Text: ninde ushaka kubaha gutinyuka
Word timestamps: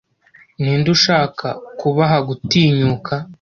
ninde 0.61 0.87
ushaka 0.97 1.47
kubaha 1.79 2.17
gutinyuka 2.27 3.13